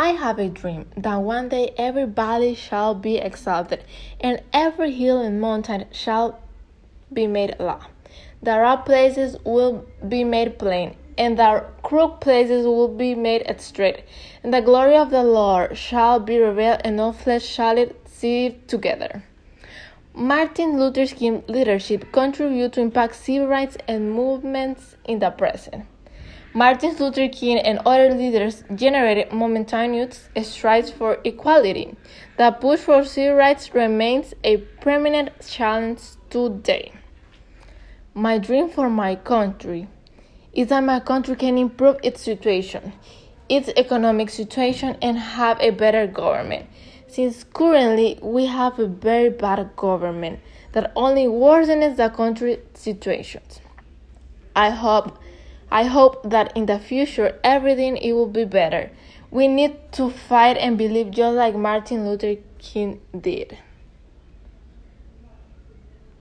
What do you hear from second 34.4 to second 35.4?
a permanent